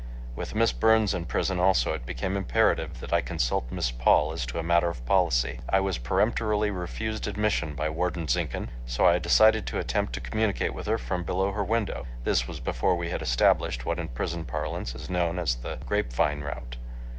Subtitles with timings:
[0.35, 4.47] With Miss Burns in prison also it became imperative that I consult Miss Paul as
[4.47, 5.59] to a matter of policy.
[5.69, 10.73] I was peremptorily refused admission by Warden Zinkhan, so I decided to attempt to communicate
[10.73, 12.07] with her from below her window.
[12.23, 16.11] This was before we had established what in prison parlance is known as the "grape
[16.11, 16.77] vine route."